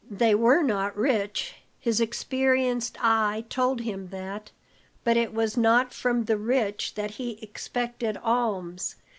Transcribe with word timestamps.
They 0.09 0.33
were 0.33 0.63
not 0.63 0.97
rich, 0.97 1.57
his 1.79 2.01
experienced 2.01 2.97
eye 3.01 3.45
told 3.49 3.81
him 3.81 4.07
that, 4.07 4.49
but 5.03 5.15
it 5.15 5.31
was 5.31 5.55
not 5.55 5.93
from 5.93 6.23
the 6.23 6.39
rich 6.39 6.95
that 6.95 7.11
he 7.11 7.33
expected 7.43 8.17
alms. 8.23 8.95